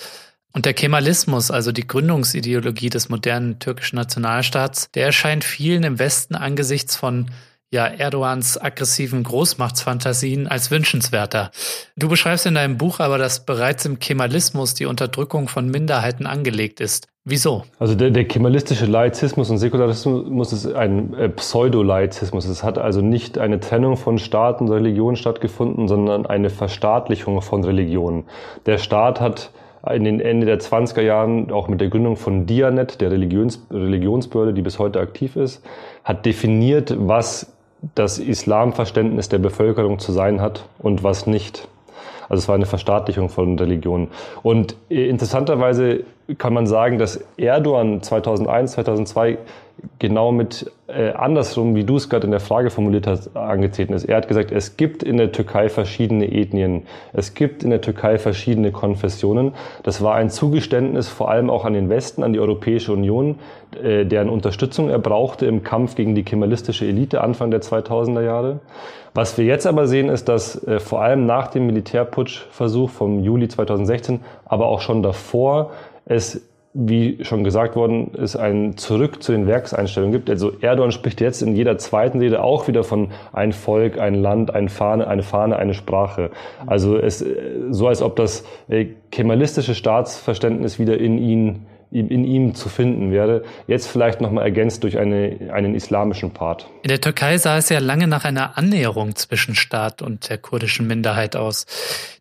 [0.53, 6.36] Und der Kemalismus, also die Gründungsideologie des modernen türkischen Nationalstaats, der erscheint vielen im Westen
[6.36, 7.31] angesichts von
[7.73, 11.49] ja, Erdogans aggressiven Großmachtsfantasien als wünschenswerter.
[11.97, 16.79] Du beschreibst in deinem Buch aber, dass bereits im Kemalismus die Unterdrückung von Minderheiten angelegt
[16.79, 17.07] ist.
[17.25, 17.63] Wieso?
[17.79, 22.45] Also der, der kemalistische Laizismus und Säkularismus ist ein äh, Pseudo-Laizismus.
[22.45, 27.63] Es hat also nicht eine Trennung von Staat und Religion stattgefunden, sondern eine Verstaatlichung von
[27.63, 28.25] Religionen.
[28.67, 29.49] Der Staat hat
[29.91, 34.53] in den Ende der 20er Jahren, auch mit der Gründung von Dianet, der Religions, Religionsbehörde,
[34.53, 35.63] die bis heute aktiv ist,
[36.03, 37.53] hat definiert, was
[37.96, 41.67] das Islamverständnis der Bevölkerung zu sein hat und was nicht.
[42.30, 44.10] Also es war eine Verstaatlichung von Religionen.
[44.41, 46.04] Und äh, interessanterweise
[46.38, 49.38] kann man sagen, dass Erdogan 2001, 2002
[49.99, 54.05] genau mit äh, andersrum, wie du es gerade in der Frage formuliert hast, angetreten ist.
[54.05, 56.83] Er hat gesagt, es gibt in der Türkei verschiedene Ethnien,
[57.13, 59.53] es gibt in der Türkei verschiedene Konfessionen.
[59.83, 63.39] Das war ein Zugeständnis vor allem auch an den Westen, an die Europäische Union,
[63.81, 68.59] äh, deren Unterstützung er brauchte im Kampf gegen die kemalistische Elite Anfang der 2000er Jahre.
[69.13, 73.47] Was wir jetzt aber sehen, ist, dass äh, vor allem nach dem Militärputschversuch vom Juli
[73.47, 75.71] 2016, aber auch schon davor,
[76.05, 76.41] es
[76.73, 80.29] wie schon gesagt worden ist, ein Zurück zu den Werkseinstellungen gibt.
[80.29, 84.53] Also Erdogan spricht jetzt in jeder zweiten Rede auch wieder von ein Volk, ein Land,
[84.55, 86.31] ein Fahne, eine Fahne, eine Sprache.
[86.65, 87.23] Also es
[87.69, 93.43] so, als ob das äh, kemalistische Staatsverständnis wieder in ihn in ihm zu finden wäre.
[93.67, 96.67] Jetzt vielleicht nochmal ergänzt durch eine, einen islamischen Part.
[96.82, 100.88] In der Türkei sah es ja lange nach einer Annäherung zwischen Staat und der kurdischen
[100.88, 101.65] Minderheit aus.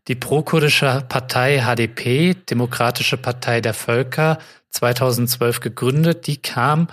[0.09, 4.39] Die prokurdische Partei HDP, Demokratische Partei der Völker,
[4.71, 6.89] 2012 gegründet, die kam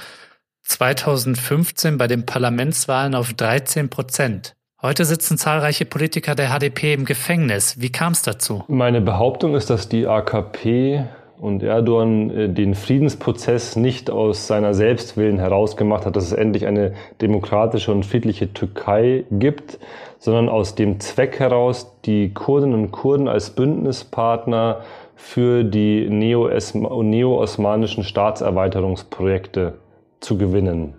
[0.64, 4.56] 2015 bei den Parlamentswahlen auf 13 Prozent.
[4.82, 7.82] Heute sitzen zahlreiche Politiker der HDP im Gefängnis.
[7.82, 8.64] Wie kam es dazu?
[8.70, 11.06] Meine Behauptung ist, dass die AKP
[11.40, 16.94] und Erdogan äh, den Friedensprozess nicht aus seiner Selbstwillen herausgemacht hat, dass es endlich eine
[17.22, 19.80] demokratische und friedliche Türkei gibt,
[20.20, 24.82] sondern aus dem Zweck heraus, die Kurdinnen und Kurden als Bündnispartner
[25.16, 29.74] für die neo-osmanischen Staatserweiterungsprojekte
[30.20, 30.99] zu gewinnen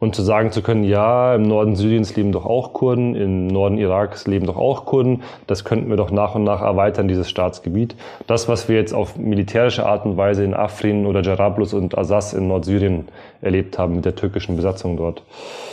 [0.00, 3.76] und zu sagen zu können, ja, im Norden Syriens leben doch auch Kurden, im Norden
[3.76, 7.94] Iraks leben doch auch Kurden, das könnten wir doch nach und nach erweitern, dieses Staatsgebiet.
[8.26, 12.32] Das, was wir jetzt auf militärische Art und Weise in Afrin oder Jarablus und Assas
[12.32, 13.08] in Nordsyrien
[13.42, 15.22] erlebt haben mit der türkischen Besatzung dort.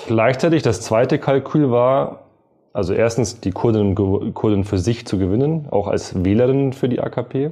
[0.08, 2.27] Gleichzeitig das zweite Kalkül war,
[2.78, 7.00] also erstens die Kurdinnen und Kurden für sich zu gewinnen, auch als Wählerinnen für die
[7.00, 7.50] AKP.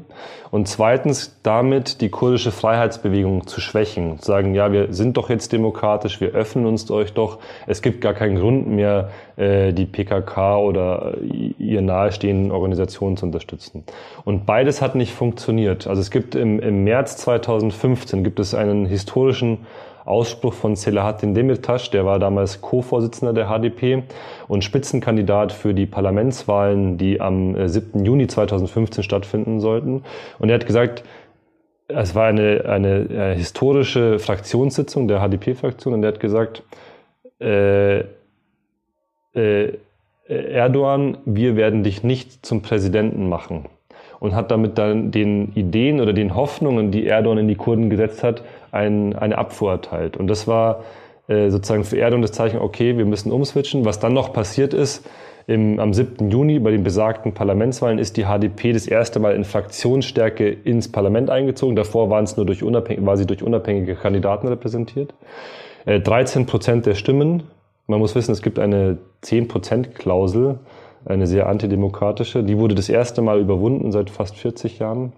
[0.51, 4.19] Und zweitens damit die kurdische Freiheitsbewegung zu schwächen.
[4.19, 7.39] Zu sagen, ja, wir sind doch jetzt demokratisch, wir öffnen uns euch doch.
[7.65, 13.83] Es gibt gar keinen Grund mehr, äh, die PKK oder ihr nahestehenden Organisationen zu unterstützen.
[14.25, 15.88] Und beides hat nicht funktioniert.
[15.88, 19.65] Also es gibt im, im März 2015 gibt es einen historischen
[20.05, 24.03] Ausspruch von Selahattin Demirtas, der war damals Co-Vorsitzender der HDP
[24.47, 27.99] und Spitzenkandidat für die Parlamentswahlen, die am 7.
[27.99, 30.03] Äh, Juni 2015 stattfinden sollten.
[30.39, 31.03] Und er hat gesagt,
[31.87, 36.63] es war eine, eine, äh, historische Fraktionssitzung der HDP-Fraktion und er hat gesagt,
[37.39, 37.99] äh,
[39.33, 39.73] äh,
[40.27, 43.65] Erdogan, wir werden dich nicht zum Präsidenten machen
[44.19, 48.23] und hat damit dann den Ideen oder den Hoffnungen, die Erdogan in die Kurden gesetzt
[48.23, 50.17] hat, ein, eine Abfuhr erteilt.
[50.17, 50.84] Und das war
[51.28, 53.86] äh, sozusagen für Erdogan das Zeichen, okay, wir müssen umswitchen.
[53.86, 55.08] Was dann noch passiert ist,
[55.47, 56.32] im, am 7.
[56.32, 61.30] Juni bei den besagten Parlamentswahlen ist die HDP das erste Mal in Fraktionsstärke ins Parlament
[61.30, 61.75] eingezogen.
[61.75, 65.13] Davor waren es nur durch war sie durch unabhängige Kandidaten repräsentiert.
[65.86, 67.43] 13 Prozent der Stimmen.
[67.86, 70.58] Man muss wissen, es gibt eine 10 Prozent Klausel,
[71.05, 72.43] eine sehr antidemokratische.
[72.43, 75.13] Die wurde das erste Mal überwunden seit fast 40 Jahren.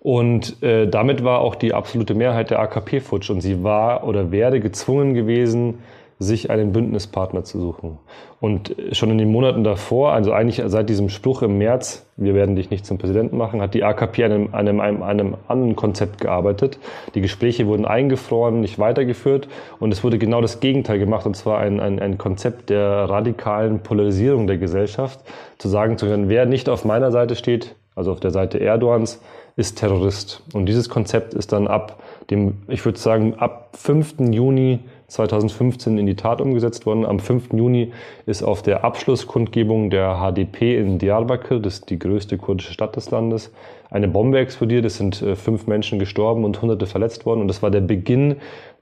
[0.00, 4.30] Und äh, damit war auch die absolute Mehrheit der AKP futsch und sie war oder
[4.30, 5.78] wäre gezwungen gewesen,
[6.18, 7.98] sich einen Bündnispartner zu suchen.
[8.40, 12.56] Und schon in den Monaten davor, also eigentlich seit diesem Spruch im März, wir werden
[12.56, 16.20] dich nicht zum Präsidenten machen, hat die AKP an einem, einem, einem, einem anderen Konzept
[16.20, 16.78] gearbeitet.
[17.14, 19.48] Die Gespräche wurden eingefroren, nicht weitergeführt
[19.80, 23.80] und es wurde genau das Gegenteil gemacht, und zwar ein, ein, ein Konzept der radikalen
[23.80, 25.20] Polarisierung der Gesellschaft,
[25.58, 29.20] zu sagen zu können, wer nicht auf meiner Seite steht, also auf der Seite Erdogans,
[29.56, 30.42] ist Terrorist.
[30.52, 34.16] Und dieses Konzept ist dann ab dem, ich würde sagen, ab 5.
[34.32, 37.04] Juni 2015 in die Tat umgesetzt worden.
[37.04, 37.52] Am 5.
[37.52, 37.92] Juni
[38.26, 43.10] ist auf der Abschlusskundgebung der HDP in Diyarbakir, das ist die größte kurdische Stadt des
[43.10, 43.52] Landes,
[43.90, 44.84] eine Bombe explodiert.
[44.84, 47.40] Es sind äh, fünf Menschen gestorben und hunderte verletzt worden.
[47.40, 48.36] Und das war der Beginn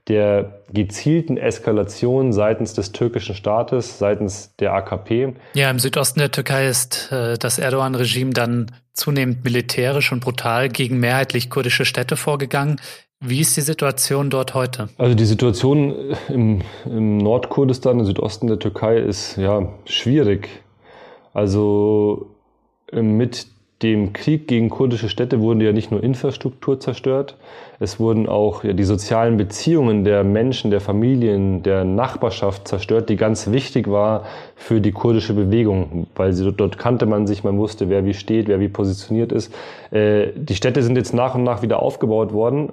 [0.07, 5.33] der gezielten Eskalation seitens des türkischen Staates, seitens der AKP.
[5.53, 10.99] Ja, im Südosten der Türkei ist äh, das Erdogan-Regime dann zunehmend militärisch und brutal gegen
[10.99, 12.81] mehrheitlich kurdische Städte vorgegangen.
[13.25, 14.89] Wie ist die Situation dort heute?
[14.97, 15.95] Also die Situation
[16.27, 20.49] im, im Nordkurdistan, im Südosten der Türkei ist ja schwierig.
[21.33, 22.27] Also
[22.91, 23.47] mit
[23.81, 27.37] dem Krieg gegen kurdische Städte wurden ja nicht nur Infrastruktur zerstört,
[27.79, 33.15] es wurden auch ja, die sozialen Beziehungen der Menschen, der Familien, der Nachbarschaft zerstört, die
[33.15, 37.89] ganz wichtig war für die kurdische Bewegung, weil sie, dort kannte man sich, man wusste,
[37.89, 39.53] wer wie steht, wer wie positioniert ist.
[39.91, 42.71] Äh, die Städte sind jetzt nach und nach wieder aufgebaut worden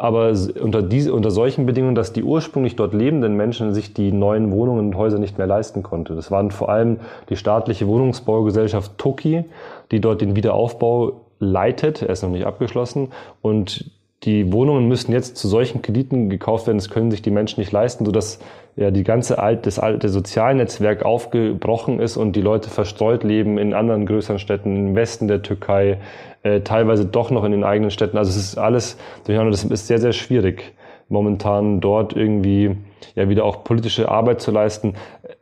[0.00, 0.32] aber
[0.62, 4.86] unter, diese, unter solchen Bedingungen, dass die ursprünglich dort lebenden Menschen sich die neuen Wohnungen
[4.86, 6.16] und Häuser nicht mehr leisten konnten.
[6.16, 9.44] Das waren vor allem die staatliche Wohnungsbaugesellschaft Toki,
[9.90, 12.00] die dort den Wiederaufbau leitet.
[12.00, 13.08] Er ist noch nicht abgeschlossen.
[13.42, 13.90] Und
[14.22, 17.72] die Wohnungen müssen jetzt zu solchen Krediten gekauft werden, das können sich die Menschen nicht
[17.72, 18.38] leisten, sodass
[18.76, 23.74] ja die ganze alte, das alte Sozialnetzwerk aufgebrochen ist und die Leute verstreut leben in
[23.74, 25.98] anderen größeren Städten, im Westen der Türkei,
[26.42, 28.16] äh, teilweise doch noch in den eigenen Städten.
[28.16, 30.72] Also es ist alles, das ist sehr, sehr schwierig,
[31.08, 32.76] momentan dort irgendwie
[33.14, 34.94] ja wieder auch politische Arbeit zu leisten.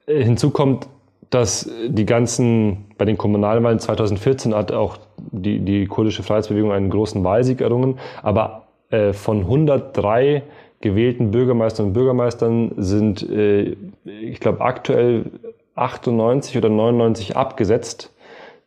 [0.07, 0.89] Äh, hinzu kommt,
[1.31, 7.23] dass die ganzen, bei den Kommunalwahlen 2014 hat auch die, die kurdische Freiheitsbewegung einen großen
[7.23, 10.43] Wahlsieg errungen, aber äh, von 103
[10.81, 15.27] gewählten Bürgermeistern und Bürgermeistern sind, äh, ich glaube, aktuell
[15.75, 18.13] 98 oder 99 abgesetzt,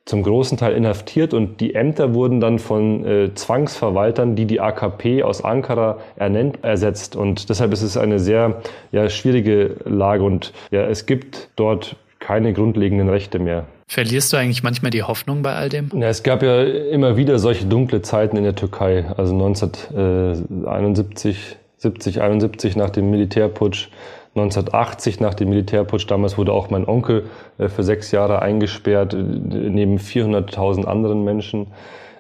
[0.06, 5.24] zum großen Teil inhaftiert und die Ämter wurden dann von äh, Zwangsverwaltern, die die AKP
[5.24, 7.16] aus Ankara ernennt, ersetzt.
[7.16, 8.62] Und deshalb ist es eine sehr
[8.92, 13.66] ja, schwierige Lage und ja, es gibt dort keine grundlegenden Rechte mehr.
[13.88, 15.90] Verlierst du eigentlich manchmal die Hoffnung bei all dem?
[15.94, 19.04] Ja, es gab ja immer wieder solche dunkle Zeiten in der Türkei.
[19.18, 23.90] Also 1971, 70, 71 nach dem Militärputsch,
[24.36, 26.10] 1980 nach dem Militärputsch.
[26.10, 27.26] Damals wurde auch mein Onkel
[27.58, 31.68] äh, für sechs Jahre eingesperrt, neben 400.000 anderen Menschen.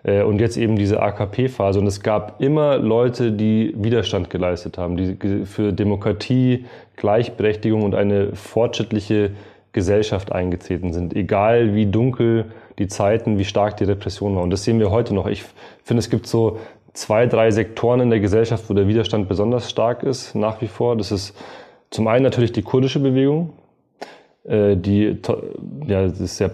[0.03, 1.79] Äh, und jetzt eben diese AKP-Phase.
[1.79, 6.65] Und es gab immer Leute, die Widerstand geleistet haben, die für Demokratie,
[6.97, 9.31] Gleichberechtigung und eine fortschrittliche
[9.73, 11.15] Gesellschaft eingetreten sind.
[11.15, 14.43] Egal wie dunkel die Zeiten, wie stark die Repression war.
[14.43, 15.27] Und das sehen wir heute noch.
[15.27, 15.43] Ich
[15.83, 16.59] finde, es gibt so
[16.93, 20.97] zwei, drei Sektoren in der Gesellschaft, wo der Widerstand besonders stark ist, nach wie vor.
[20.97, 21.35] Das ist
[21.91, 23.53] zum einen natürlich die kurdische Bewegung,
[24.43, 25.17] äh, die
[25.85, 26.49] ja, es ist sehr,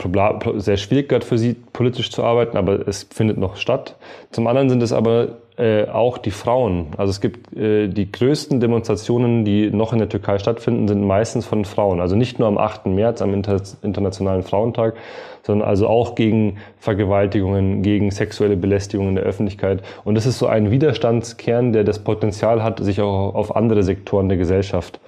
[0.57, 3.95] sehr schwierig gerade für sie, politisch zu arbeiten, aber es findet noch statt.
[4.31, 6.87] Zum anderen sind es aber äh, auch die Frauen.
[6.97, 11.45] Also es gibt äh, die größten Demonstrationen, die noch in der Türkei stattfinden, sind meistens
[11.45, 12.01] von Frauen.
[12.01, 12.87] Also nicht nur am 8.
[12.87, 14.95] März, am Inter Internationalen Frauentag,
[15.43, 19.81] sondern also auch gegen Vergewaltigungen, gegen sexuelle Belästigung in der Öffentlichkeit.
[20.03, 24.29] Und das ist so ein Widerstandskern, der das Potenzial hat, sich auch auf andere Sektoren
[24.29, 24.99] der Gesellschaft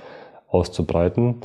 [0.50, 1.36] auszubreiten.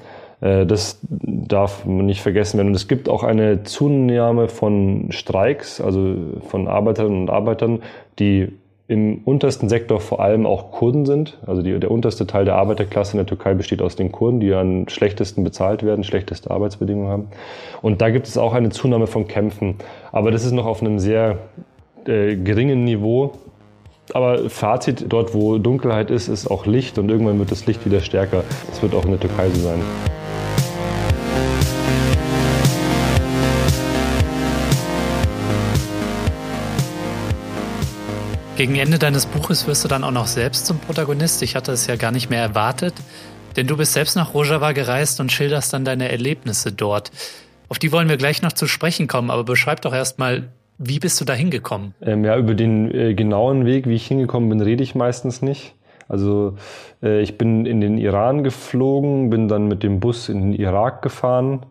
[0.40, 2.68] Äh, das darf man nicht vergessen werden.
[2.68, 6.14] Und es gibt auch eine Zunahme von Streiks, also
[6.48, 7.82] von Arbeiterinnen und Arbeitern,
[8.18, 8.52] die
[8.86, 11.38] im untersten Sektor vor allem auch Kurden sind.
[11.46, 14.52] Also die, der unterste Teil der Arbeiterklasse in der Türkei besteht aus den Kurden, die
[14.52, 17.28] am schlechtesten bezahlt werden, schlechteste Arbeitsbedingungen haben.
[17.80, 19.76] Und da gibt es auch eine Zunahme von Kämpfen.
[20.12, 21.38] Aber das ist noch auf einem sehr
[22.06, 23.32] äh, geringen Niveau.
[24.12, 28.00] Aber Fazit, dort wo Dunkelheit ist, ist auch Licht und irgendwann wird das Licht wieder
[28.00, 28.44] stärker.
[28.68, 29.80] Das wird auch in der Türkei so sein.
[38.56, 41.42] Gegen Ende deines Buches wirst du dann auch noch selbst zum Protagonist.
[41.42, 42.94] Ich hatte es ja gar nicht mehr erwartet,
[43.56, 47.10] denn du bist selbst nach Rojava gereist und schilderst dann deine Erlebnisse dort.
[47.68, 51.20] Auf die wollen wir gleich noch zu sprechen kommen, aber beschreib doch erstmal, wie bist
[51.20, 51.94] du da hingekommen?
[52.02, 55.74] Ähm, ja, über den äh, genauen Weg, wie ich hingekommen bin, rede ich meistens nicht.
[56.08, 56.56] Also
[57.02, 61.02] äh, ich bin in den Iran geflogen, bin dann mit dem Bus in den Irak
[61.02, 61.64] gefahren.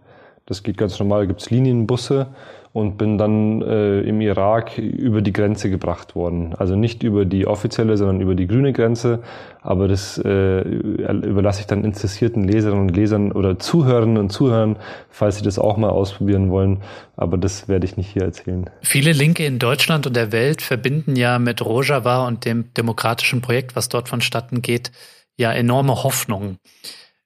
[0.45, 2.27] Das geht ganz normal, gibt es Linienbusse
[2.73, 6.55] und bin dann äh, im Irak über die Grenze gebracht worden.
[6.55, 9.21] Also nicht über die offizielle, sondern über die grüne Grenze.
[9.61, 14.77] Aber das äh, überlasse ich dann interessierten Leserinnen und Lesern oder Zuhörerinnen und Zuhörern,
[15.11, 16.81] falls sie das auch mal ausprobieren wollen.
[17.15, 18.67] Aber das werde ich nicht hier erzählen.
[18.81, 23.75] Viele Linke in Deutschland und der Welt verbinden ja mit Rojava und dem demokratischen Projekt,
[23.75, 24.91] was dort vonstatten geht,
[25.37, 26.57] ja enorme Hoffnungen.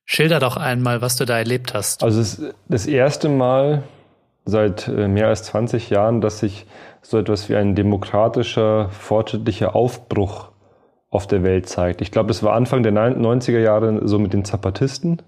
[0.03, 2.03] Schilder doch einmal, was du da erlebt hast.
[2.03, 3.83] Also das, das erste Mal
[4.47, 6.65] seit äh, mehr als 20 Jahren, dass sich
[7.01, 10.49] so etwas wie ein demokratischer, fortschrittlicher Aufbruch
[11.09, 12.01] auf der Welt zeigt.
[12.01, 15.21] Ich glaube, das war Anfang der 90er Jahre so mit den Zapatisten,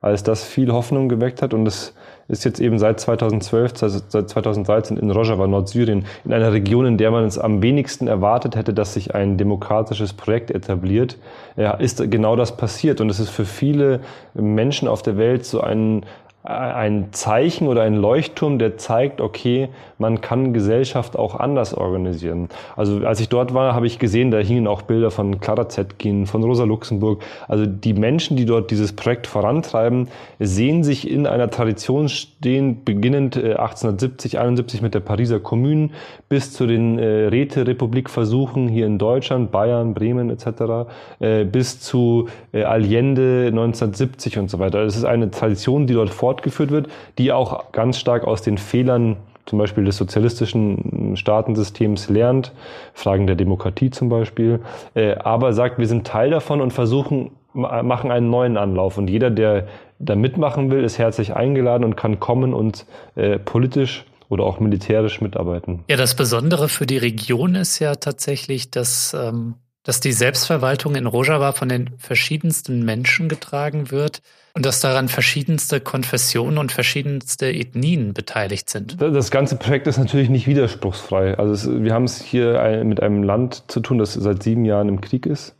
[0.00, 1.54] als das viel Hoffnung geweckt hat.
[1.54, 1.94] Und es
[2.28, 6.98] ist jetzt eben seit 2012, also seit 2013 in Rojava, Nordsyrien, in einer Region, in
[6.98, 11.16] der man es am wenigsten erwartet hätte, dass sich ein demokratisches Projekt etabliert,
[11.56, 13.00] ja, ist genau das passiert.
[13.00, 14.00] Und es ist für viele
[14.34, 16.04] Menschen auf der Welt so ein,
[16.42, 22.48] ein Zeichen oder ein Leuchtturm, der zeigt, okay, man kann Gesellschaft auch anders organisieren.
[22.76, 26.24] Also als ich dort war, habe ich gesehen, da hingen auch Bilder von Clara Zetkin,
[26.24, 27.22] von Rosa Luxemburg.
[27.46, 33.36] Also die Menschen, die dort dieses Projekt vorantreiben, sehen sich in einer Tradition stehen, beginnend
[33.36, 35.90] 1870, äh, 71 mit der Pariser Kommune
[36.30, 43.48] bis zu den äh, Räterepublikversuchen hier in Deutschland, Bayern, Bremen etc., äh, bis zu Allende
[43.48, 44.80] 1970 und so weiter.
[44.80, 46.88] Es ist eine Tradition, die dort vor fortgeführt wird,
[47.18, 49.16] die auch ganz stark aus den Fehlern
[49.46, 52.52] zum Beispiel des sozialistischen Staatensystems lernt,
[52.94, 54.60] Fragen der Demokratie zum Beispiel,
[54.94, 58.96] äh, aber sagt, wir sind Teil davon und versuchen, machen einen neuen Anlauf.
[58.96, 59.66] Und jeder, der
[59.98, 65.20] da mitmachen will, ist herzlich eingeladen und kann kommen und äh, politisch oder auch militärisch
[65.20, 65.82] mitarbeiten.
[65.88, 71.06] Ja, das Besondere für die Region ist ja tatsächlich, dass, ähm, dass die Selbstverwaltung in
[71.06, 74.22] Rojava von den verschiedensten Menschen getragen wird.
[74.54, 79.00] Und dass daran verschiedenste Konfessionen und verschiedenste Ethnien beteiligt sind.
[79.00, 81.38] Das ganze Projekt ist natürlich nicht widerspruchsfrei.
[81.38, 84.88] Also es, wir haben es hier mit einem Land zu tun, das seit sieben Jahren
[84.88, 85.54] im Krieg ist.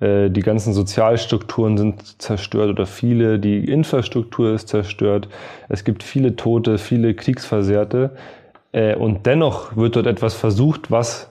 [0.00, 3.38] Äh, die ganzen Sozialstrukturen sind zerstört oder viele.
[3.38, 5.28] Die Infrastruktur ist zerstört.
[5.68, 8.10] Es gibt viele Tote, viele Kriegsversehrte.
[8.72, 11.27] Äh, und dennoch wird dort etwas versucht, was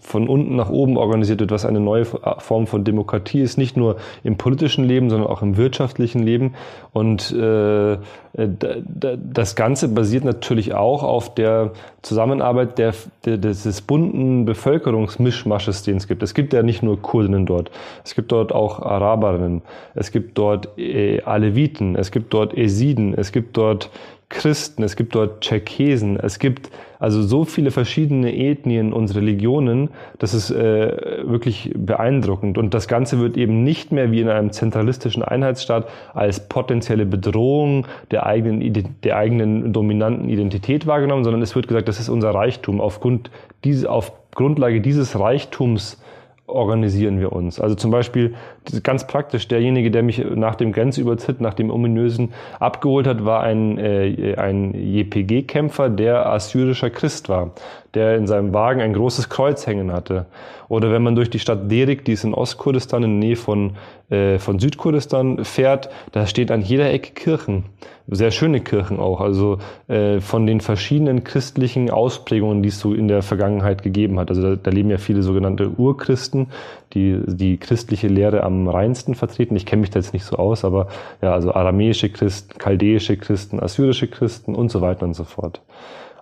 [0.00, 3.96] von unten nach oben organisiert wird, was eine neue Form von Demokratie ist, nicht nur
[4.24, 6.54] im politischen Leben, sondern auch im wirtschaftlichen Leben.
[6.92, 7.98] Und äh,
[8.34, 16.22] das Ganze basiert natürlich auch auf der Zusammenarbeit der, des bunten Bevölkerungsmischmasches, den es gibt.
[16.22, 17.70] Es gibt ja nicht nur Kurdinnen dort,
[18.04, 19.62] es gibt dort auch Araberinnen,
[19.94, 23.90] es gibt dort äh, Aleviten, es gibt dort Esiden, es gibt dort
[24.28, 30.34] Christen, es gibt dort Tscherkesen, es gibt also so viele verschiedene Ethnien und Religionen, das
[30.34, 32.58] ist äh, wirklich beeindruckend.
[32.58, 37.86] Und das Ganze wird eben nicht mehr wie in einem zentralistischen Einheitsstaat als potenzielle Bedrohung
[38.10, 42.80] der eigenen, der eigenen dominanten Identität wahrgenommen, sondern es wird gesagt, das ist unser Reichtum.
[42.80, 43.30] Aufgrund
[43.62, 46.02] diese, auf Grundlage dieses Reichtums
[46.46, 47.60] organisieren wir uns.
[47.60, 48.34] Also zum Beispiel
[48.82, 53.78] ganz praktisch, derjenige, der mich nach dem Grenzübertritt, nach dem ominösen abgeholt hat, war ein,
[53.78, 57.52] äh, ein JPG-Kämpfer, der assyrischer Christ war,
[57.94, 60.26] der in seinem Wagen ein großes Kreuz hängen hatte.
[60.68, 63.72] Oder wenn man durch die Stadt Derik, die ist in Ostkurdistan, in der Nähe von,
[64.10, 67.64] äh, von Südkurdistan, fährt, da steht an jeder Ecke Kirchen.
[68.08, 69.20] Sehr schöne Kirchen auch.
[69.20, 74.28] Also äh, von den verschiedenen christlichen Ausprägungen, die es so in der Vergangenheit gegeben hat.
[74.30, 76.48] Also da, da leben ja viele sogenannte Urchristen,
[76.94, 79.56] die die christliche Lehre am reinsten vertreten.
[79.56, 80.88] Ich kenne mich da jetzt nicht so aus, aber
[81.22, 85.62] ja, also aramäische Christen, chaldäische Christen, assyrische Christen und so weiter und so fort.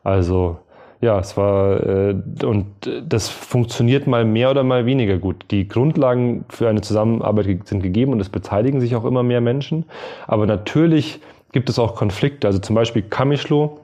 [0.03, 0.59] Also
[1.01, 2.67] ja, es war äh, und
[3.07, 5.45] das funktioniert mal mehr oder mal weniger gut.
[5.51, 9.85] Die Grundlagen für eine Zusammenarbeit sind gegeben und es beteiligen sich auch immer mehr Menschen.
[10.27, 11.21] Aber natürlich
[11.53, 12.47] gibt es auch Konflikte.
[12.47, 13.81] Also zum Beispiel Kamischlo,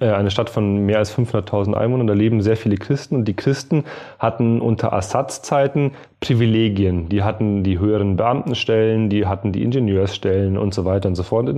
[0.00, 3.84] eine Stadt von mehr als 500.000 Einwohnern, da leben sehr viele Christen und die Christen
[4.18, 7.08] hatten unter Assads-Zeiten Privilegien.
[7.08, 11.48] Die hatten die höheren Beamtenstellen, die hatten die Ingenieursstellen und so weiter und so fort.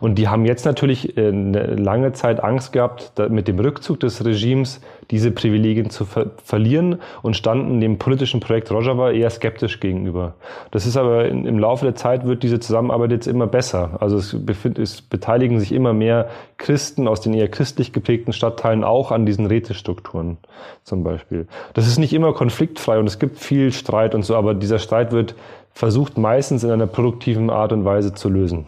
[0.00, 4.24] Und die haben jetzt natürlich äh, eine lange Zeit Angst gehabt, mit dem Rückzug des
[4.24, 4.80] Regimes
[5.10, 10.34] diese Privilegien zu ver verlieren und standen dem politischen Projekt Rojava eher skeptisch gegenüber.
[10.70, 13.98] Das ist aber in, im Laufe der Zeit wird diese Zusammenarbeit jetzt immer besser.
[14.00, 14.34] Also es,
[14.78, 16.28] es beteiligen sich immer mehr
[16.58, 20.38] Christen aus den eher christlich geprägten Stadtteilen auch an diesen Rätestrukturen
[20.82, 21.46] zum Beispiel.
[21.74, 25.12] Das ist nicht immer konfliktfrei und es gibt viel Streit und so, aber dieser Streit
[25.12, 25.34] wird
[25.72, 28.66] versucht meistens in einer produktiven Art und Weise zu lösen.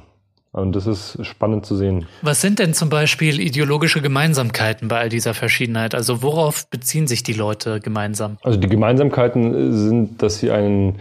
[0.61, 2.07] Und das ist spannend zu sehen.
[2.23, 5.95] Was sind denn zum Beispiel ideologische Gemeinsamkeiten bei all dieser Verschiedenheit?
[5.95, 8.39] Also worauf beziehen sich die Leute gemeinsam?
[8.43, 10.97] Also die Gemeinsamkeiten sind, dass sie einen,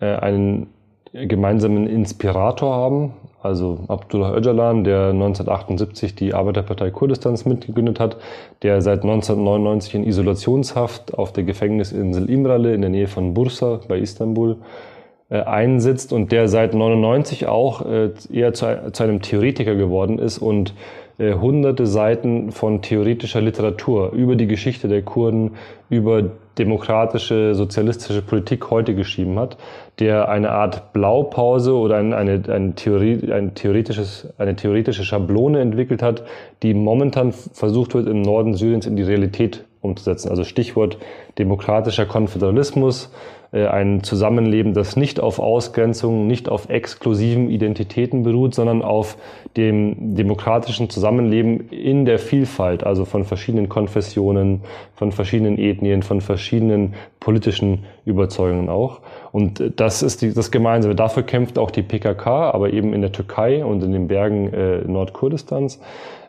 [0.00, 0.68] äh, einen
[1.12, 3.14] gemeinsamen Inspirator haben.
[3.42, 8.16] Also Abdullah Öcalan, der 1978 die Arbeiterpartei Kurdistans mitgegründet hat,
[8.62, 13.98] der seit 1999 in Isolationshaft auf der Gefängnisinsel Imrale in der Nähe von Bursa bei
[13.98, 14.93] Istanbul äh,
[15.42, 20.74] einsitzt und der seit 99 auch äh, eher zu, zu, einem Theoretiker geworden ist und
[21.18, 25.52] äh, hunderte Seiten von theoretischer Literatur über die Geschichte der Kurden,
[25.88, 26.24] über
[26.58, 29.56] demokratische, sozialistische Politik heute geschrieben hat,
[29.98, 36.02] der eine Art Blaupause oder ein, eine, eine, Theorie, ein theoretisches, eine theoretische Schablone entwickelt
[36.02, 36.24] hat,
[36.62, 40.30] die momentan versucht wird, im Norden Syriens in die Realität umzusetzen.
[40.30, 40.98] Also Stichwort
[41.38, 48.82] demokratischer Konföderalismus, äh, ein Zusammenleben, das nicht auf Ausgrenzung, nicht auf exklusiven Identitäten beruht, sondern
[48.82, 49.16] auf
[49.56, 54.62] dem demokratischen Zusammenleben in der Vielfalt, also von verschiedenen Konfessionen,
[54.96, 59.00] von verschiedenen Ethnien, von verschiedenen politischen Überzeugungen auch.
[59.30, 60.94] Und das ist die, das Gemeinsame.
[60.94, 64.78] Dafür kämpft auch die PKK, aber eben in der Türkei und in den Bergen äh,
[64.78, 65.80] Nordkurdistans.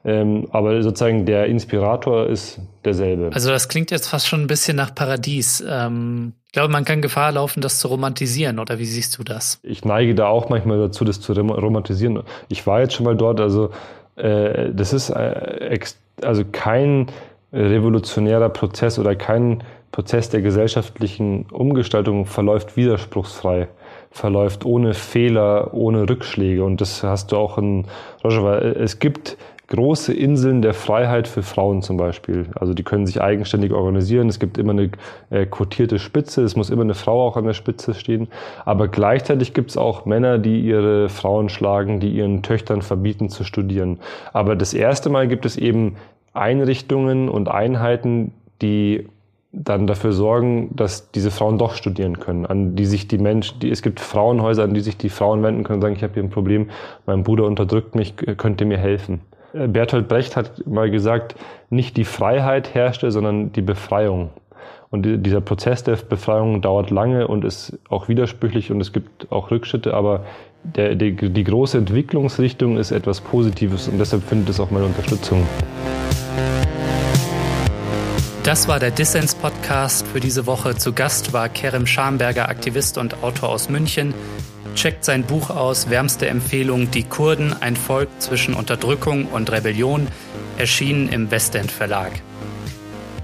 [0.05, 3.31] Ähm, aber sozusagen der Inspirator ist derselbe.
[3.33, 5.65] Also das klingt jetzt fast schon ein bisschen nach Paradies.
[5.67, 8.59] Ähm, ich glaube, man kann Gefahr laufen, das zu romantisieren.
[8.59, 9.59] Oder wie siehst du das?
[9.63, 12.21] Ich neige da auch manchmal dazu, das zu romantisieren.
[12.49, 13.41] Ich war jetzt schon mal dort.
[13.41, 13.71] Also
[14.15, 15.79] äh, das ist äh,
[16.21, 17.07] also kein
[17.51, 23.69] revolutionärer Prozess oder kein Prozess der gesellschaftlichen Umgestaltung verläuft widerspruchsfrei
[24.15, 26.63] verläuft ohne Fehler, ohne Rückschläge.
[26.63, 27.85] Und das hast du auch in
[28.23, 28.59] Rojava.
[28.59, 29.35] Es gibt
[29.67, 32.47] große Inseln der Freiheit für Frauen zum Beispiel.
[32.55, 34.29] Also die können sich eigenständig organisieren.
[34.29, 34.91] Es gibt immer eine
[35.29, 36.43] äh, quotierte Spitze.
[36.43, 38.27] Es muss immer eine Frau auch an der Spitze stehen.
[38.63, 43.43] Aber gleichzeitig gibt es auch Männer, die ihre Frauen schlagen, die ihren Töchtern verbieten zu
[43.43, 43.99] studieren.
[44.33, 45.95] Aber das erste Mal gibt es eben
[46.33, 49.07] Einrichtungen und Einheiten, die
[49.51, 53.71] dann dafür sorgen, dass diese Frauen doch studieren können, an die sich die Menschen, die,
[53.71, 56.23] es gibt Frauenhäuser, an die sich die Frauen wenden können und sagen, ich habe hier
[56.23, 56.69] ein Problem,
[57.05, 59.21] mein Bruder unterdrückt mich, könnt ihr mir helfen.
[59.55, 61.35] Äh, Bertolt Brecht hat mal gesagt,
[61.69, 64.29] nicht die Freiheit herrschte, sondern die Befreiung.
[64.91, 69.51] Und dieser Prozess der Befreiung dauert lange und ist auch widersprüchlich und es gibt auch
[69.51, 70.23] Rückschritte, aber
[70.63, 75.45] der, die, die große Entwicklungsrichtung ist etwas Positives und deshalb findet es auch meine Unterstützung.
[78.43, 80.75] Das war der Dissens-Podcast für diese Woche.
[80.75, 84.13] Zu Gast war Kerem Schamberger, Aktivist und Autor aus München.
[84.75, 90.07] Checkt sein Buch aus, wärmste Empfehlung, Die Kurden, ein Volk zwischen Unterdrückung und Rebellion,
[90.57, 92.11] erschienen im Westend Verlag.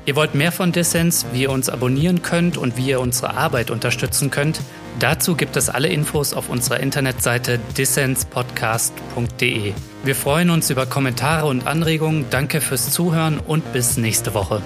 [0.06, 3.70] Ihr wollt mehr von Dissens, wie ihr uns abonnieren könnt und wie ihr unsere Arbeit
[3.70, 4.60] unterstützen könnt?
[5.00, 9.74] Dazu gibt es alle Infos auf unserer Internetseite dissenspodcast.de.
[10.04, 12.26] Wir freuen uns über Kommentare und Anregungen.
[12.32, 14.64] Danke fürs Zuhören und bis nächste Woche.